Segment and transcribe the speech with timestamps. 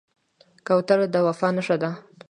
[0.67, 1.91] کوتره د وفا نښه ده.